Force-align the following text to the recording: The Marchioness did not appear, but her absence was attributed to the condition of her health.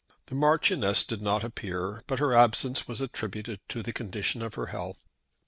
The 0.25 0.33
Marchioness 0.33 1.05
did 1.05 1.21
not 1.21 1.43
appear, 1.43 2.01
but 2.07 2.17
her 2.17 2.33
absence 2.33 2.87
was 2.87 3.01
attributed 3.01 3.59
to 3.69 3.83
the 3.83 3.93
condition 3.93 4.41
of 4.41 4.55
her 4.55 4.65
health. 4.73 4.99